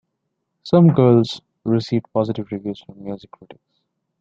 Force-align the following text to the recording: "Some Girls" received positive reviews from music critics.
"Some 0.63 0.87
Girls" 0.95 1.41
received 1.63 2.07
positive 2.11 2.51
reviews 2.51 2.79
from 2.81 3.03
music 3.03 3.29
critics. 3.29 3.81